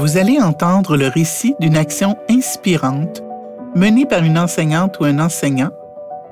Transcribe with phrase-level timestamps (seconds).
[0.00, 3.22] vous allez entendre le récit d'une action inspirante
[3.74, 5.68] menée par une enseignante ou un enseignant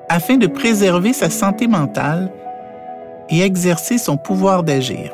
[0.09, 2.31] afin de préserver sa santé mentale
[3.29, 5.13] et exercer son pouvoir d'agir.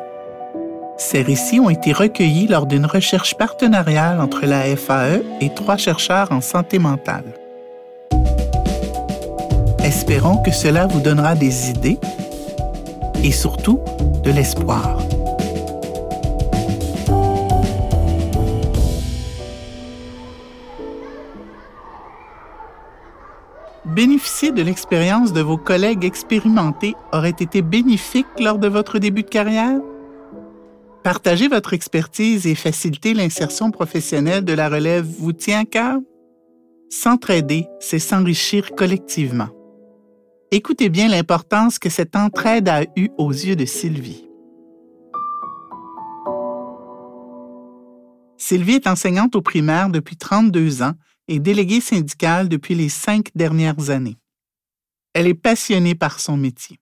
[0.96, 6.32] Ces récits ont été recueillis lors d'une recherche partenariale entre la FAE et trois chercheurs
[6.32, 7.26] en santé mentale.
[9.84, 12.00] Espérons que cela vous donnera des idées
[13.22, 13.82] et surtout
[14.24, 14.98] de l'espoir.
[23.96, 29.30] Bénéficier de l'expérience de vos collègues expérimentés aurait été bénéfique lors de votre début de
[29.30, 29.80] carrière?
[31.02, 36.00] Partager votre expertise et faciliter l'insertion professionnelle de la relève vous tient à cœur?
[36.90, 39.48] S'entraider, c'est s'enrichir collectivement.
[40.52, 44.28] Écoutez bien l'importance que cette entraide a eue aux yeux de Sylvie.
[48.38, 50.96] Sylvie est enseignante au primaire depuis 32 ans
[51.28, 54.18] et déléguée syndicale depuis les cinq dernières années.
[55.14, 56.80] Elle est passionnée par son métier.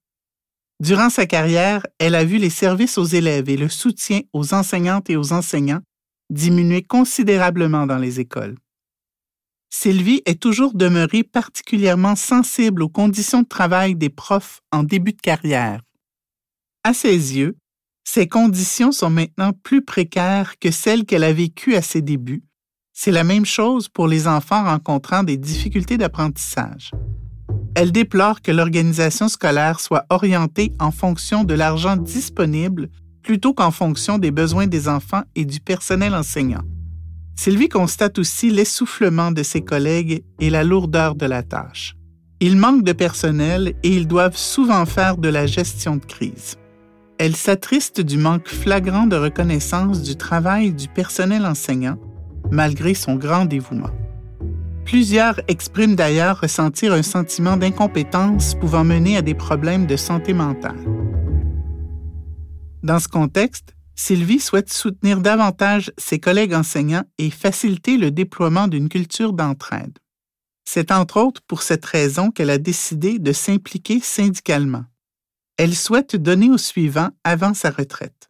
[0.80, 5.10] Durant sa carrière, elle a vu les services aux élèves et le soutien aux enseignantes
[5.10, 5.82] et aux enseignants
[6.30, 8.58] diminuer considérablement dans les écoles.
[9.70, 15.22] Sylvie est toujours demeurée particulièrement sensible aux conditions de travail des profs en début de
[15.22, 15.82] carrière.
[16.84, 17.56] À ses yeux,
[18.04, 22.44] ces conditions sont maintenant plus précaires que celles qu'elle a vécues à ses débuts
[22.94, 26.92] c'est la même chose pour les enfants rencontrant des difficultés d'apprentissage.
[27.76, 32.90] Elle déplore que l'organisation scolaire soit orientée en fonction de l'argent disponible
[33.24, 36.62] plutôt qu'en fonction des besoins des enfants et du personnel enseignant.
[37.36, 41.96] Sylvie constate aussi l'essoufflement de ses collègues et la lourdeur de la tâche.
[42.42, 46.58] Il manque de personnel et ils doivent souvent faire de la gestion de crise.
[47.18, 51.98] Elle s'attriste du manque flagrant de reconnaissance du travail du personnel enseignant
[52.54, 53.90] malgré son grand dévouement.
[54.86, 60.78] Plusieurs expriment d'ailleurs ressentir un sentiment d'incompétence pouvant mener à des problèmes de santé mentale.
[62.84, 68.90] Dans ce contexte, Sylvie souhaite soutenir davantage ses collègues enseignants et faciliter le déploiement d'une
[68.90, 69.98] culture d'entraide.
[70.66, 74.86] C'est entre autres pour cette raison qu'elle a décidé de s'impliquer syndicalement.
[75.58, 78.30] Elle souhaite donner au suivant avant sa retraite.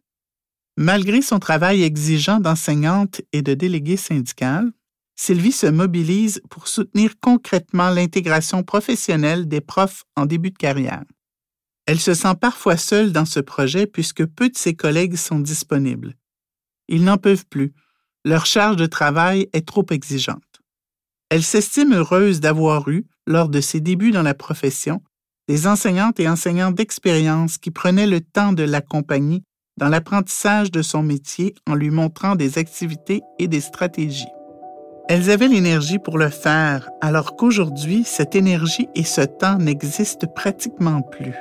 [0.76, 4.72] Malgré son travail exigeant d'enseignante et de déléguée syndicale,
[5.16, 11.04] Sylvie se mobilise pour soutenir concrètement l'intégration professionnelle des profs en début de carrière.
[11.86, 16.16] Elle se sent parfois seule dans ce projet puisque peu de ses collègues sont disponibles.
[16.88, 17.72] Ils n'en peuvent plus.
[18.24, 20.42] Leur charge de travail est trop exigeante.
[21.28, 25.02] Elle s'estime heureuse d'avoir eu, lors de ses débuts dans la profession,
[25.46, 29.42] des enseignantes et enseignants d'expérience qui prenaient le temps de l'accompagner
[29.76, 34.28] dans l'apprentissage de son métier en lui montrant des activités et des stratégies.
[35.08, 41.02] Elles avaient l'énergie pour le faire, alors qu'aujourd'hui, cette énergie et ce temps n'existent pratiquement
[41.02, 41.34] plus.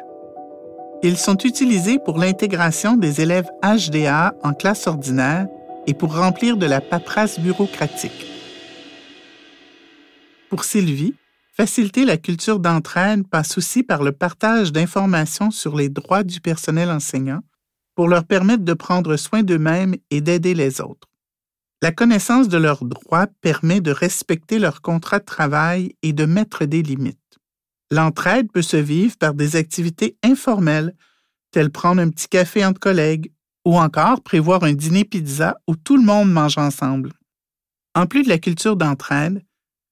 [1.01, 5.47] Ils sont utilisés pour l'intégration des élèves HDA en classe ordinaire
[5.88, 8.25] et pour remplir de la paperasse bureaucratique.
[10.50, 11.15] Pour Sylvie,
[11.55, 16.89] faciliter la culture d'entraide passe aussi par le partage d'informations sur les droits du personnel
[16.89, 17.41] enseignant,
[17.96, 21.09] pour leur permettre de prendre soin d'eux-mêmes et d'aider les autres.
[21.81, 26.66] La connaissance de leurs droits permet de respecter leur contrat de travail et de mettre
[26.66, 27.18] des limites.
[27.92, 30.96] L'entraide peut se vivre par des activités informelles,
[31.52, 33.31] telles prendre un petit café entre collègues
[33.66, 37.12] ou encore prévoir un dîner pizza où tout le monde mange ensemble.
[37.96, 39.44] En plus de la culture d'entraide,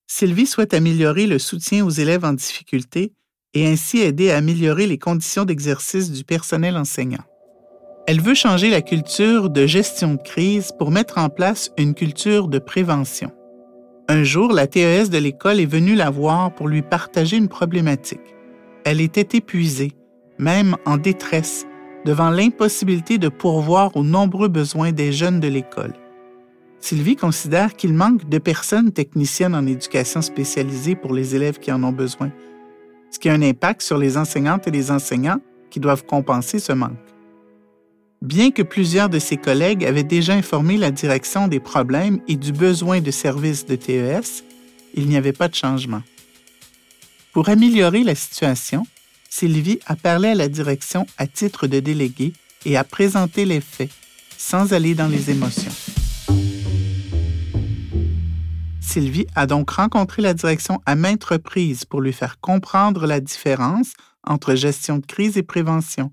[0.08, 3.14] Sylvie souhaite améliorer le soutien aux élèves en difficulté
[3.54, 7.24] et ainsi aider à améliorer les conditions d'exercice du personnel enseignant.
[8.08, 12.48] Elle veut changer la culture de gestion de crise pour mettre en place une culture
[12.48, 13.32] de prévention.
[14.10, 18.36] Un jour, la TES de l'école est venue la voir pour lui partager une problématique.
[18.84, 19.92] Elle était épuisée,
[20.40, 21.66] même en détresse,
[22.04, 25.94] devant l'impossibilité de pourvoir aux nombreux besoins des jeunes de l'école.
[26.80, 31.84] Sylvie considère qu'il manque de personnes techniciennes en éducation spécialisée pour les élèves qui en
[31.84, 32.32] ont besoin,
[33.12, 35.40] ce qui a un impact sur les enseignantes et les enseignants
[35.70, 37.10] qui doivent compenser ce manque.
[38.22, 42.52] Bien que plusieurs de ses collègues avaient déjà informé la direction des problèmes et du
[42.52, 44.44] besoin de services de TES,
[44.94, 46.03] il n'y avait pas de changement.
[47.34, 48.85] Pour améliorer la situation,
[49.28, 52.34] Sylvie a parlé à la direction à titre de déléguée
[52.64, 53.90] et a présenté les faits,
[54.38, 55.72] sans aller dans les émotions.
[58.82, 63.94] Sylvie a donc rencontré la direction à maintes reprises pour lui faire comprendre la différence
[64.23, 66.12] entre gestion de crise et prévention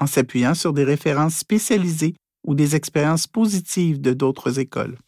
[0.00, 2.14] en s'appuyant sur des références spécialisées
[2.46, 4.98] ou des expériences positives de d'autres écoles.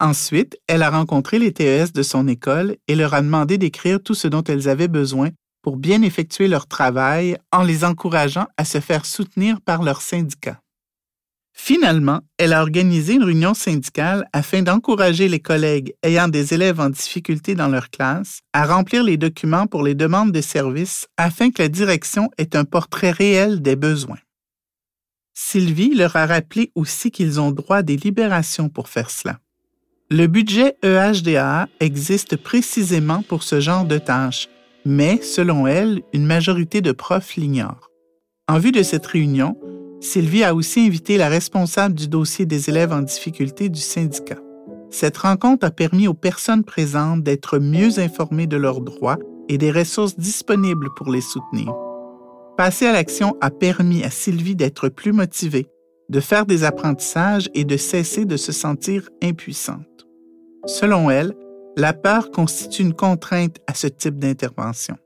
[0.00, 4.14] Ensuite, elle a rencontré les TES de son école et leur a demandé d'écrire tout
[4.14, 5.30] ce dont elles avaient besoin
[5.62, 10.60] pour bien effectuer leur travail en les encourageant à se faire soutenir par leur syndicat.
[11.60, 16.88] Finalement, elle a organisé une réunion syndicale afin d'encourager les collègues ayant des élèves en
[16.88, 21.60] difficulté dans leur classe à remplir les documents pour les demandes de services afin que
[21.60, 24.20] la direction ait un portrait réel des besoins.
[25.34, 29.40] Sylvie leur a rappelé aussi qu'ils ont droit à des libérations pour faire cela.
[30.10, 34.48] Le budget EHDA existe précisément pour ce genre de tâches,
[34.86, 37.90] mais, selon elle, une majorité de profs l'ignorent.
[38.46, 39.58] En vue de cette réunion,
[40.00, 44.38] Sylvie a aussi invité la responsable du dossier des élèves en difficulté du syndicat.
[44.90, 49.18] Cette rencontre a permis aux personnes présentes d'être mieux informées de leurs droits
[49.48, 51.74] et des ressources disponibles pour les soutenir.
[52.56, 55.66] Passer à l'action a permis à Sylvie d'être plus motivée,
[56.08, 60.06] de faire des apprentissages et de cesser de se sentir impuissante.
[60.66, 61.34] Selon elle,
[61.76, 64.96] la peur constitue une contrainte à ce type d'intervention.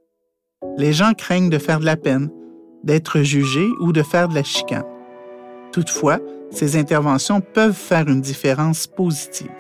[0.79, 2.31] Les gens craignent de faire de la peine,
[2.85, 4.85] d'être jugés ou de faire de la chicane.
[5.73, 6.19] Toutefois,
[6.51, 9.51] ces interventions peuvent faire une différence positive.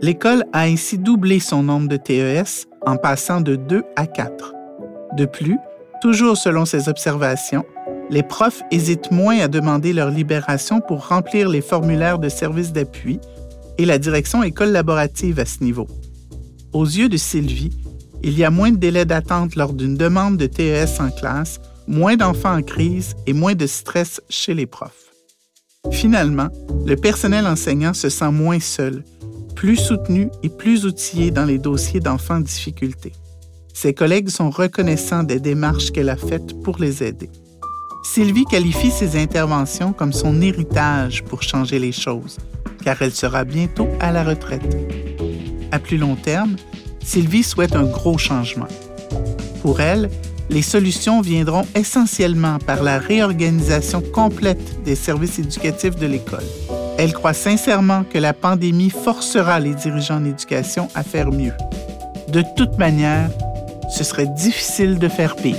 [0.00, 4.54] L'école a ainsi doublé son nombre de TES en passant de 2 à 4.
[5.16, 5.58] De plus,
[6.00, 7.64] toujours selon ses observations,
[8.10, 13.20] les profs hésitent moins à demander leur libération pour remplir les formulaires de services d'appui
[13.78, 15.86] et la direction est collaborative à ce niveau.
[16.72, 17.70] Aux yeux de Sylvie,
[18.22, 22.16] il y a moins de délais d'attente lors d'une demande de TES en classe, moins
[22.16, 25.12] d'enfants en crise et moins de stress chez les profs.
[25.90, 26.48] Finalement,
[26.86, 29.04] le personnel enseignant se sent moins seul,
[29.56, 33.12] plus soutenu et plus outillé dans les dossiers d'enfants en difficulté.
[33.74, 37.30] Ses collègues sont reconnaissants des démarches qu'elle a faites pour les aider.
[38.04, 42.38] Sylvie qualifie ses interventions comme son héritage pour changer les choses,
[42.84, 44.76] car elle sera bientôt à la retraite.
[45.70, 46.56] À plus long terme,
[47.04, 48.68] Sylvie souhaite un gros changement.
[49.62, 50.10] Pour elle,
[50.50, 56.44] les solutions viendront essentiellement par la réorganisation complète des services éducatifs de l'école.
[56.98, 61.54] Elle croit sincèrement que la pandémie forcera les dirigeants en éducation à faire mieux.
[62.28, 63.30] De toute manière,
[63.90, 65.56] ce serait difficile de faire pire.